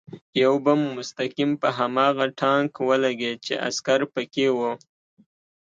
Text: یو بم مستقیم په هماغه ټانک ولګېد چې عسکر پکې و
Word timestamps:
یو 0.43 0.53
بم 0.65 0.81
مستقیم 0.97 1.51
په 1.61 1.67
هماغه 1.77 2.25
ټانک 2.39 2.71
ولګېد 2.87 3.37
چې 3.45 3.53
عسکر 3.67 3.99
پکې 4.13 4.47
و 4.57 4.59